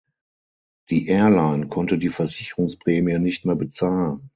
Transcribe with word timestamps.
Die 0.89 1.07
Airline 1.09 1.67
konnte 1.67 1.99
die 1.99 2.09
Versicherungsprämie 2.09 3.19
nicht 3.19 3.45
mehr 3.45 3.53
bezahlen. 3.55 4.29